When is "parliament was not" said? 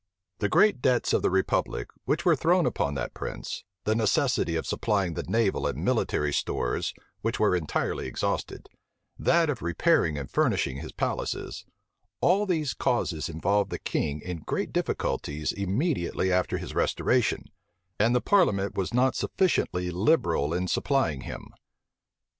18.21-19.13